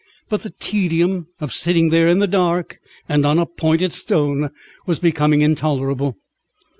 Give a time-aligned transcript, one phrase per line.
[0.29, 4.49] But the tedium of sitting there in the dark and on a pointed stone
[4.87, 6.17] was becoming intolerable.